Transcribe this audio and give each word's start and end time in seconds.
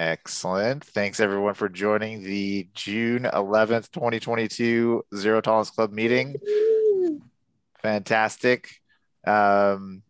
Excellent. 0.00 0.82
Thanks 0.82 1.20
everyone 1.20 1.52
for 1.52 1.68
joining 1.68 2.22
the 2.22 2.66
June 2.72 3.24
11th, 3.24 3.90
2022 3.90 5.04
Zero 5.14 5.42
Tolerance 5.42 5.68
Club 5.68 5.92
meeting. 5.92 6.36
Fantastic. 7.82 8.80
Um, 9.26 10.02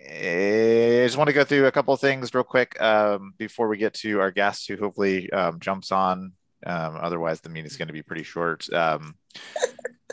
I 0.00 1.04
just 1.04 1.16
want 1.16 1.28
to 1.28 1.34
go 1.34 1.44
through 1.44 1.66
a 1.66 1.70
couple 1.70 1.94
of 1.94 2.00
things 2.00 2.34
real 2.34 2.42
quick 2.42 2.82
um, 2.82 3.32
before 3.38 3.68
we 3.68 3.76
get 3.76 3.94
to 3.94 4.18
our 4.18 4.32
guest 4.32 4.66
who 4.66 4.76
hopefully 4.76 5.30
um, 5.30 5.60
jumps 5.60 5.92
on. 5.92 6.32
Um, 6.66 6.98
otherwise, 7.00 7.40
the 7.40 7.50
meeting 7.50 7.70
is 7.70 7.76
going 7.76 7.86
to 7.86 7.94
be 7.94 8.02
pretty 8.02 8.24
short. 8.24 8.68
Um, 8.72 9.14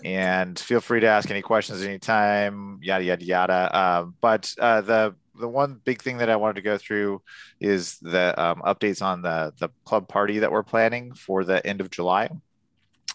and 0.04 0.60
feel 0.60 0.82
free 0.82 1.00
to 1.00 1.08
ask 1.08 1.32
any 1.32 1.42
questions 1.42 1.82
anytime, 1.82 2.78
yada, 2.84 3.06
yada, 3.06 3.26
yada. 3.26 3.80
Um, 3.80 4.16
but 4.22 4.54
uh, 4.60 4.82
the 4.82 5.16
the 5.40 5.48
one 5.48 5.82
big 5.84 6.02
thing 6.02 6.18
that 6.18 6.30
I 6.30 6.36
wanted 6.36 6.56
to 6.56 6.62
go 6.62 6.78
through 6.78 7.22
is 7.60 7.98
the 8.00 8.40
um, 8.42 8.62
updates 8.62 9.02
on 9.02 9.22
the 9.22 9.54
the 9.60 9.70
club 9.84 10.08
party 10.08 10.40
that 10.40 10.52
we're 10.52 10.64
planning 10.64 11.14
for 11.14 11.44
the 11.44 11.66
end 11.66 11.82
of 11.82 11.90
July, 11.90 12.30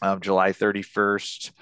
um, 0.02 0.20
July 0.20 0.52
31st, 0.52 1.52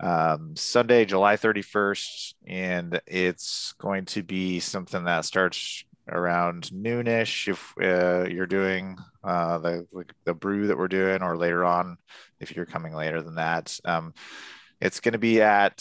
um, 0.00 0.56
Sunday, 0.56 1.04
July 1.04 1.36
31st, 1.36 2.34
and 2.46 3.00
it's 3.06 3.74
going 3.78 4.04
to 4.06 4.22
be 4.22 4.60
something 4.60 5.04
that 5.04 5.24
starts 5.24 5.84
around 6.10 6.70
noonish 6.72 7.48
if 7.48 7.74
uh, 7.82 8.26
you're 8.28 8.46
doing 8.46 8.96
uh, 9.24 9.58
the 9.58 9.86
the 10.24 10.34
brew 10.34 10.68
that 10.68 10.78
we're 10.78 10.88
doing, 10.88 11.22
or 11.22 11.36
later 11.36 11.64
on 11.64 11.98
if 12.40 12.54
you're 12.54 12.66
coming 12.66 12.94
later 12.94 13.22
than 13.22 13.36
that. 13.36 13.78
It's 14.80 15.00
going 15.00 15.12
to 15.12 15.18
be 15.18 15.42
at 15.42 15.78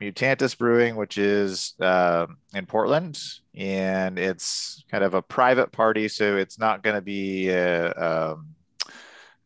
Mutantis 0.00 0.56
Brewing, 0.56 0.96
which 0.96 1.18
is 1.18 1.74
uh, 1.80 2.26
in 2.54 2.66
Portland, 2.66 3.20
and 3.54 4.18
it's 4.18 4.84
kind 4.90 5.04
of 5.04 5.14
a 5.14 5.22
private 5.22 5.72
party, 5.72 6.08
so 6.08 6.36
it's 6.36 6.58
not 6.58 6.82
going 6.82 6.94
to 6.94 7.02
be 7.02 7.52
uh, 7.52 8.32
um, 8.32 8.54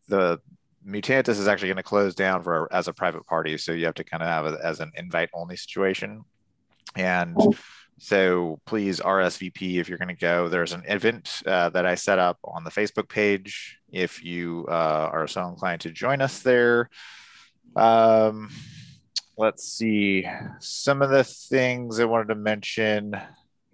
the 0.09 0.41
Mutantis 0.87 1.39
is 1.39 1.49
actually 1.49 1.69
going 1.69 1.77
to 1.79 1.83
close 1.83 2.15
down 2.15 2.43
for 2.43 2.73
as 2.73 2.87
a 2.87 2.93
private 2.93 3.27
party, 3.27 3.57
so 3.57 3.73
you 3.73 3.87
have 3.87 3.95
to 3.95 4.05
kind 4.05 4.23
of 4.23 4.29
have 4.29 4.47
it 4.47 4.61
as 4.63 4.81
an 4.81 4.93
invite 4.97 5.31
only 5.35 5.57
situation, 5.57 6.25
and. 6.97 7.37
So 7.99 8.59
please 8.67 8.99
RSVP 8.99 9.77
if 9.77 9.89
you're 9.89 9.99
going 9.99 10.09
to 10.09 10.15
go. 10.15 10.49
There's 10.49 10.73
an 10.73 10.83
event 10.89 11.41
uh, 11.47 11.69
that 11.69 11.87
I 11.87 11.95
set 11.95 12.19
up 12.19 12.37
on 12.43 12.65
the 12.65 12.71
Facebook 12.71 13.09
page. 13.09 13.79
If 13.93 14.25
you 14.25 14.67
uh, 14.69 15.11
are 15.13 15.29
so 15.29 15.47
inclined 15.47 15.83
to 15.83 15.91
join 15.91 16.21
us 16.21 16.41
there, 16.41 16.91
um, 17.77 18.51
let's 19.43 19.65
see 19.65 20.25
some 20.61 21.03
of 21.03 21.11
the 21.11 21.25
things 21.25 21.99
I 21.99 22.05
wanted 22.05 22.29
to 22.29 22.37
mention. 22.37 23.21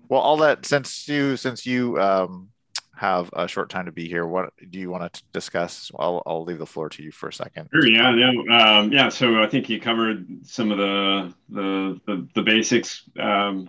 Well, 0.08 0.20
all 0.20 0.38
that 0.38 0.64
since 0.64 1.06
you 1.06 1.36
since 1.36 1.66
you 1.66 2.00
um, 2.00 2.48
have 2.96 3.28
a 3.34 3.46
short 3.46 3.68
time 3.68 3.84
to 3.84 3.92
be 3.92 4.08
here, 4.08 4.26
what 4.26 4.50
do 4.70 4.78
you 4.78 4.90
want 4.90 5.12
to 5.12 5.22
discuss? 5.34 5.92
I'll 5.98 6.22
I'll 6.26 6.44
leave 6.44 6.58
the 6.58 6.66
floor 6.66 6.88
to 6.88 7.02
you 7.02 7.12
for 7.12 7.28
a 7.28 7.32
second. 7.32 7.68
Sure. 7.72 7.86
Yeah. 7.86 8.16
Yeah. 8.16 8.78
Um, 8.78 8.92
yeah. 8.92 9.10
So 9.10 9.42
I 9.42 9.46
think 9.46 9.68
you 9.68 9.78
covered 9.78 10.26
some 10.46 10.72
of 10.72 10.78
the 10.78 11.34
the 11.50 12.00
the, 12.06 12.28
the 12.34 12.42
basics. 12.42 13.04
Um, 13.20 13.68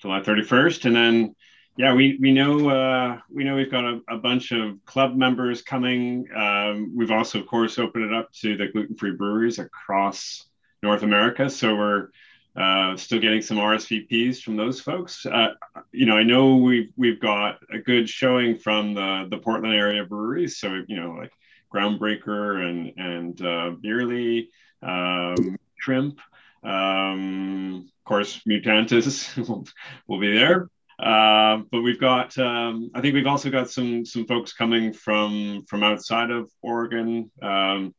July 0.00 0.20
31st, 0.20 0.86
and 0.86 0.96
then 0.96 1.36
yeah, 1.76 1.94
we 1.94 2.16
we 2.20 2.32
know 2.32 2.70
uh, 2.70 3.18
we 3.30 3.44
know 3.44 3.54
we've 3.54 3.70
got 3.70 3.84
a, 3.84 4.00
a, 4.08 4.16
bunch 4.16 4.50
of 4.50 4.82
club 4.86 5.14
members 5.14 5.60
coming. 5.60 6.26
Um, 6.34 6.92
we've 6.96 7.10
also, 7.10 7.38
of 7.38 7.46
course, 7.46 7.78
opened 7.78 8.04
it 8.04 8.14
up 8.14 8.32
to 8.40 8.56
the 8.56 8.68
gluten-free 8.68 9.12
breweries 9.12 9.58
across 9.58 10.46
North 10.82 11.02
America. 11.02 11.48
So 11.50 11.74
we're 11.76 12.08
uh, 12.56 12.96
still 12.96 13.20
getting 13.20 13.42
some 13.42 13.58
RSVPs 13.58 14.42
from 14.42 14.56
those 14.56 14.80
folks. 14.80 15.24
Uh, 15.26 15.54
you 15.92 16.06
know, 16.06 16.16
I 16.16 16.22
know 16.22 16.56
we've 16.56 16.92
we've 16.96 17.20
got 17.20 17.58
a 17.72 17.78
good 17.78 18.08
showing 18.08 18.56
from 18.56 18.94
the 18.94 19.26
the 19.30 19.38
Portland 19.38 19.74
area 19.74 20.04
breweries. 20.04 20.58
So 20.58 20.82
you 20.88 21.00
know, 21.00 21.12
like 21.12 21.32
Groundbreaker 21.72 22.68
and 22.68 22.92
and 22.98 23.40
uh, 23.42 23.70
Bierly, 23.80 24.50
um, 24.82 25.58
Shrimp, 25.78 26.18
um, 26.62 27.88
of 27.98 28.04
course, 28.04 28.40
Mutantis 28.48 29.36
will, 29.48 29.66
will 30.08 30.20
be 30.20 30.32
there. 30.32 30.68
Uh, 30.98 31.62
but 31.70 31.80
we've 31.80 32.00
got, 32.00 32.36
um, 32.36 32.90
I 32.94 33.00
think 33.00 33.14
we've 33.14 33.26
also 33.26 33.48
got 33.50 33.70
some 33.70 34.04
some 34.04 34.26
folks 34.26 34.52
coming 34.52 34.92
from 34.92 35.64
from 35.66 35.82
outside 35.82 36.30
of 36.30 36.50
Oregon. 36.62 37.30
Um, 37.40 37.94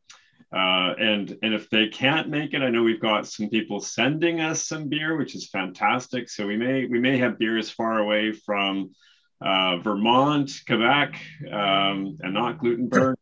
uh, 0.53 0.93
and 0.99 1.37
and 1.41 1.53
if 1.53 1.69
they 1.69 1.87
can't 1.87 2.29
make 2.29 2.53
it, 2.53 2.61
I 2.61 2.69
know 2.69 2.83
we've 2.83 2.99
got 2.99 3.27
some 3.27 3.49
people 3.49 3.79
sending 3.79 4.41
us 4.41 4.67
some 4.67 4.89
beer, 4.89 5.15
which 5.15 5.33
is 5.35 5.47
fantastic. 5.49 6.29
So 6.29 6.45
we 6.45 6.57
may 6.57 6.85
we 6.85 6.99
may 6.99 7.17
have 7.19 7.39
beer 7.39 7.57
as 7.57 7.69
far 7.69 7.99
away 7.99 8.33
from 8.33 8.91
uh, 9.41 9.77
Vermont, 9.77 10.51
Quebec, 10.67 11.15
um, 11.51 12.17
and 12.21 12.33
not 12.33 12.59
Glutenberg. 12.59 13.15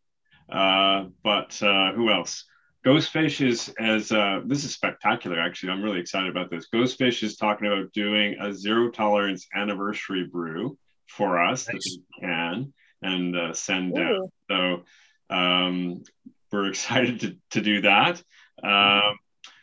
Uh, 0.52 1.06
but 1.24 1.62
uh, 1.62 1.94
who 1.94 2.10
else? 2.10 2.46
Ghostfish 2.86 3.46
is 3.46 3.72
as 3.80 4.12
uh, 4.12 4.42
this 4.46 4.64
is 4.64 4.74
spectacular. 4.74 5.40
Actually, 5.40 5.74
I'm 5.74 5.84
really 5.84 6.00
excited 6.00 6.30
about 6.30 6.50
this. 6.50 6.68
Ghostfish 6.74 7.22
is 7.22 7.36
talking 7.36 7.68
about 7.68 7.92
doing 7.94 8.38
a 8.40 8.54
zero 8.54 8.90
tolerance 8.90 9.48
anniversary 9.54 10.26
brew 10.26 10.78
for 11.08 11.44
us 11.44 11.68
nice. 11.68 11.76
that 11.76 12.00
we 12.00 12.28
can 12.28 12.74
and 13.02 13.36
uh, 13.36 13.54
send 13.54 13.98
Ooh. 13.98 14.02
out. 14.02 14.32
So 14.50 15.36
um, 15.36 16.04
we're 16.52 16.68
excited 16.70 17.20
to, 17.22 17.38
to 17.52 17.62
do 17.62 17.82
that. 17.82 18.22
Um, 18.64 19.18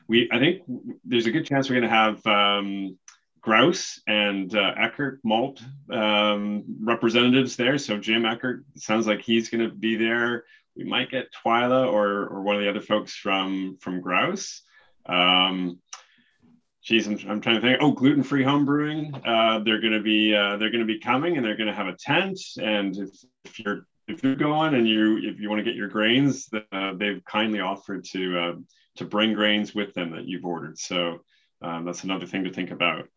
we, 0.08 0.28
I 0.32 0.38
think 0.38 0.62
there's 1.04 1.26
a 1.26 1.32
good 1.32 1.46
chance 1.46 1.68
we're 1.68 1.80
going 1.80 1.90
to 1.90 1.96
have 1.96 2.26
um, 2.26 2.98
Grouse 3.40 4.00
and 4.06 4.54
uh, 4.54 4.74
Eckert 4.76 5.20
Malt 5.24 5.62
um, 5.90 6.64
representatives 6.80 7.56
there. 7.56 7.78
So 7.78 7.98
Jim 7.98 8.24
Eckert 8.24 8.64
sounds 8.76 9.06
like 9.06 9.22
he's 9.22 9.50
going 9.50 9.68
to 9.68 9.74
be 9.74 9.96
there. 9.96 10.44
We 10.76 10.84
might 10.84 11.10
get 11.10 11.28
Twyla 11.32 11.92
or, 11.92 12.26
or 12.26 12.42
one 12.42 12.56
of 12.56 12.62
the 12.62 12.68
other 12.68 12.80
folks 12.80 13.14
from 13.14 13.78
from 13.80 14.00
Grouse. 14.00 14.62
Um, 15.06 15.78
geez, 16.82 17.06
I'm, 17.06 17.18
I'm 17.28 17.40
trying 17.40 17.56
to 17.56 17.60
think. 17.60 17.78
Oh, 17.80 17.92
gluten 17.92 18.22
free 18.22 18.42
home 18.42 18.64
brewing. 18.64 19.14
Uh, 19.14 19.60
they're 19.60 19.80
going 19.80 19.92
to 19.92 20.02
be 20.02 20.34
uh, 20.34 20.56
they're 20.56 20.70
going 20.70 20.86
to 20.86 20.92
be 20.92 21.00
coming, 21.00 21.36
and 21.36 21.44
they're 21.44 21.56
going 21.56 21.68
to 21.68 21.74
have 21.74 21.88
a 21.88 21.96
tent. 21.96 22.38
And 22.60 22.96
if, 22.96 23.10
if 23.44 23.58
you're 23.58 23.86
if 24.08 24.22
you're 24.22 24.36
going 24.36 24.74
and 24.74 24.88
you 24.88 25.18
if 25.18 25.40
you 25.40 25.48
want 25.48 25.58
to 25.60 25.64
get 25.64 25.74
your 25.74 25.88
grains, 25.88 26.48
uh, 26.72 26.92
they've 26.94 27.24
kindly 27.24 27.60
offered 27.60 28.04
to 28.12 28.38
uh, 28.38 28.52
to 28.96 29.04
bring 29.04 29.34
grains 29.34 29.74
with 29.74 29.94
them 29.94 30.10
that 30.12 30.26
you've 30.26 30.44
ordered. 30.44 30.78
So 30.78 31.18
um, 31.62 31.84
that's 31.84 32.04
another 32.04 32.26
thing 32.26 32.44
to 32.44 32.52
think 32.52 32.70
about. 32.70 33.08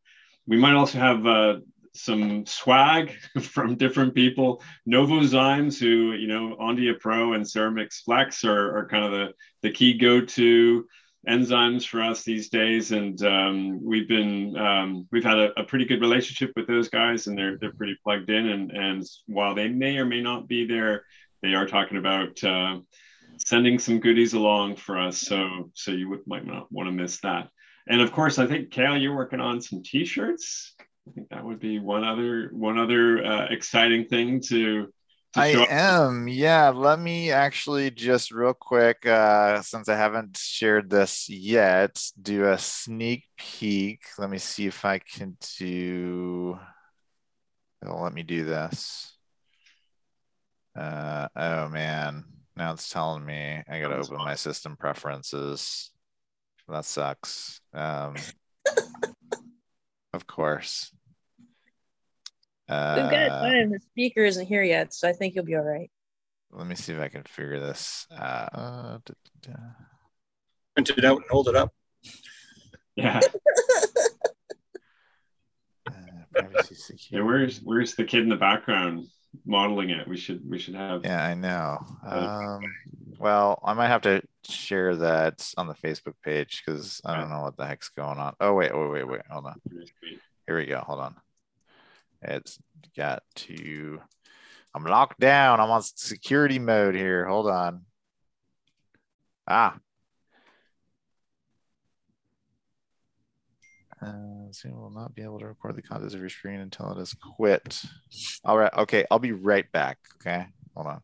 We 0.47 0.57
might 0.57 0.73
also 0.73 0.97
have 0.97 1.25
uh, 1.25 1.59
some 1.93 2.45
swag 2.45 3.11
from 3.41 3.75
different 3.75 4.15
people. 4.15 4.63
Novozymes, 4.87 5.79
who 5.79 6.13
you 6.13 6.27
know, 6.27 6.55
Ondea 6.59 6.99
Pro 6.99 7.33
and 7.33 7.47
Ceremix 7.47 8.01
Flex 8.01 8.43
are, 8.43 8.77
are 8.77 8.87
kind 8.87 9.05
of 9.05 9.11
the 9.11 9.33
the 9.61 9.71
key 9.71 9.97
go 9.97 10.21
to 10.21 10.85
enzymes 11.27 11.85
for 11.85 12.01
us 12.01 12.23
these 12.23 12.49
days, 12.49 12.91
and 12.91 13.21
um, 13.23 13.83
we've 13.83 14.07
been 14.07 14.55
um, 14.57 15.07
we've 15.11 15.23
had 15.23 15.37
a, 15.37 15.59
a, 15.59 15.63
pretty 15.63 15.85
good 15.85 16.01
relationship 16.01 16.51
with 16.55 16.67
those 16.67 16.89
guys, 16.89 17.27
and 17.27 17.37
they're 17.37 17.57
they're 17.57 17.73
pretty 17.73 17.97
plugged 18.03 18.29
in. 18.29 18.47
And 18.47 18.71
and 18.71 19.05
while 19.27 19.53
they 19.53 19.67
may 19.67 19.97
or 19.97 20.05
may 20.05 20.21
not 20.21 20.47
be 20.47 20.65
there, 20.65 21.03
they 21.41 21.53
are 21.53 21.65
talking 21.65 21.97
about 21.97 22.41
uh, 22.43 22.79
sending 23.37 23.79
some 23.79 23.99
goodies 23.99 24.33
along 24.33 24.77
for 24.77 24.97
us. 24.97 25.19
So 25.19 25.71
so 25.73 25.91
you 25.91 26.09
would, 26.09 26.25
might 26.25 26.45
not 26.45 26.71
want 26.71 26.87
to 26.87 26.93
miss 26.93 27.19
that. 27.21 27.49
And 27.87 28.01
of 28.01 28.11
course, 28.11 28.39
I 28.39 28.47
think 28.47 28.71
Kale, 28.71 28.97
you're 28.97 29.15
working 29.15 29.41
on 29.41 29.61
some 29.61 29.83
T-shirts. 29.83 30.75
I 31.07 31.11
think 31.11 31.29
that 31.29 31.43
would 31.43 31.59
be 31.59 31.79
one 31.79 32.03
other 32.03 32.49
one 32.53 32.77
other 32.77 33.25
uh, 33.25 33.47
exciting 33.49 34.05
thing 34.05 34.39
to 34.47 34.93
I 35.35 35.47
am. 35.69 36.27
Yeah. 36.27 36.69
Let 36.69 36.99
me 36.99 37.31
actually 37.31 37.91
just 37.91 38.31
real 38.31 38.53
quick, 38.53 39.05
uh, 39.05 39.61
since 39.61 39.87
I 39.87 39.95
haven't 39.95 40.37
shared 40.37 40.89
this 40.89 41.29
yet, 41.29 42.01
do 42.21 42.45
a 42.45 42.57
sneak 42.57 43.25
peek. 43.37 44.01
Let 44.17 44.29
me 44.29 44.37
see 44.39 44.65
if 44.65 44.83
I 44.85 44.99
can 44.99 45.37
do. 45.57 46.59
It'll 47.81 48.01
let 48.01 48.13
me 48.13 48.23
do 48.23 48.43
this. 48.43 49.15
Uh, 50.75 51.27
oh 51.35 51.69
man. 51.69 52.25
Now 52.55 52.73
it's 52.73 52.89
telling 52.89 53.25
me 53.25 53.63
I 53.69 53.79
gotta 53.79 53.97
open 53.97 54.17
my 54.17 54.35
system 54.35 54.75
preferences. 54.77 55.91
That 56.67 56.85
sucks. 56.85 57.61
Um, 57.73 58.15
of 60.13 60.27
course. 60.27 60.91
Uh, 62.69 62.99
We've 63.01 63.11
got 63.11 63.29
uh, 63.31 63.41
time. 63.41 63.71
The 63.71 63.79
speaker 63.79 64.23
isn't 64.23 64.45
here 64.45 64.61
yet, 64.61 64.93
so 64.93 65.09
I 65.09 65.13
think 65.13 65.33
you'll 65.33 65.45
be 65.45 65.55
all 65.55 65.63
right. 65.63 65.89
Let 66.51 66.67
me 66.67 66.75
see 66.75 66.93
if 66.93 66.99
I 66.99 67.07
can 67.07 67.23
figure 67.23 67.59
this. 67.59 68.07
Uh, 68.15 68.99
Print 70.75 70.89
it 70.89 71.05
out 71.05 71.17
and 71.17 71.25
hold 71.29 71.47
it 71.47 71.55
up. 71.55 71.73
Yeah. 72.95 73.19
uh, 75.87 75.93
yeah, 77.09 77.21
where's 77.21 77.59
where's 77.59 77.95
the 77.95 78.03
kid 78.03 78.23
in 78.23 78.29
the 78.29 78.35
background 78.35 79.07
modeling 79.45 79.89
it? 79.89 80.07
We 80.07 80.17
should 80.17 80.47
we 80.47 80.59
should 80.59 80.75
have. 80.75 81.03
Yeah, 81.05 81.23
I 81.23 81.33
know. 81.33 81.79
Um, 82.05 82.61
well, 83.17 83.59
I 83.63 83.73
might 83.73 83.87
have 83.87 84.01
to 84.01 84.21
share 84.43 84.95
that 84.97 85.53
on 85.57 85.67
the 85.67 85.75
Facebook 85.75 86.15
page 86.23 86.63
because 86.65 87.01
I 87.05 87.19
don't 87.19 87.29
know 87.29 87.41
what 87.41 87.57
the 87.57 87.65
heck's 87.65 87.89
going 87.89 88.19
on. 88.19 88.35
Oh 88.39 88.53
wait, 88.53 88.75
wait, 88.75 88.91
wait, 88.91 89.07
wait. 89.07 89.21
Hold 89.29 89.45
on. 89.45 89.61
Here 90.47 90.57
we 90.57 90.65
go. 90.65 90.79
Hold 90.79 90.99
on. 90.99 91.15
It's 92.21 92.59
got 92.95 93.23
to 93.35 94.01
I'm 94.73 94.83
locked 94.83 95.19
down. 95.19 95.59
I'm 95.59 95.71
on 95.71 95.81
security 95.81 96.59
mode 96.59 96.95
here. 96.95 97.25
Hold 97.25 97.47
on. 97.47 97.81
Ah. 99.47 99.77
Uh, 104.01 104.51
Zoom 104.53 104.79
will 104.79 104.91
not 104.91 105.13
be 105.13 105.23
able 105.23 105.39
to 105.39 105.47
record 105.47 105.75
the 105.75 105.81
contents 105.81 106.13
of 106.13 106.19
your 106.19 106.29
screen 106.29 106.59
until 106.59 106.91
it 106.91 107.01
is 107.01 107.13
quit. 107.13 107.81
All 108.45 108.57
right. 108.57 108.73
Okay. 108.73 109.05
I'll 109.09 109.19
be 109.19 109.33
right 109.33 109.69
back. 109.71 109.97
Okay. 110.15 110.45
Hold 110.75 110.87
on. 110.87 111.01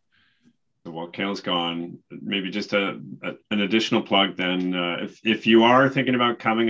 While 0.83 1.07
Kale's 1.07 1.41
gone, 1.41 1.97
maybe 2.11 2.51
just 2.51 2.73
a, 2.73 3.01
a 3.23 3.31
an 3.49 3.61
additional 3.61 4.03
plug 4.03 4.37
then. 4.37 4.75
Uh, 4.75 4.97
if 5.01 5.19
if 5.25 5.47
you 5.47 5.63
are 5.63 5.89
thinking 5.89 6.13
about 6.13 6.37
coming, 6.37 6.63